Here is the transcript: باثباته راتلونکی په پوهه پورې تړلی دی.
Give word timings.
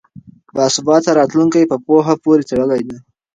باثباته 0.55 1.11
راتلونکی 1.19 1.63
په 1.71 1.77
پوهه 1.85 2.13
پورې 2.23 2.43
تړلی 2.49 2.81
دی. 2.87 2.97